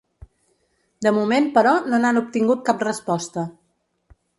[1.07, 3.51] De moment, però, no n’han obtingut cap resposta.